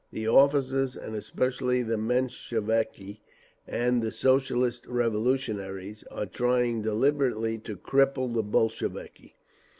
"The 0.11 0.27
officers, 0.27 0.95
and 0.95 1.13
especially 1.15 1.83
the 1.83 1.95
Mensheviki 1.95 3.21
and 3.67 4.01
the 4.01 4.11
Socialist 4.11 4.87
Revolutionaries, 4.87 6.03
are 6.09 6.25
trying 6.25 6.81
deliberately 6.81 7.59
to 7.59 7.77
cripple 7.77 8.33
the 8.33 8.41
Bolsheviki. 8.41 9.35